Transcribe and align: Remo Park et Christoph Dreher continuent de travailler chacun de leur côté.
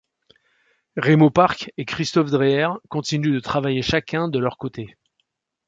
Remo 0.97 1.29
Park 1.29 1.71
et 1.77 1.85
Christoph 1.85 2.31
Dreher 2.31 2.69
continuent 2.89 3.35
de 3.35 3.39
travailler 3.39 3.83
chacun 3.83 4.29
de 4.29 4.39
leur 4.39 4.57
côté. 4.57 4.97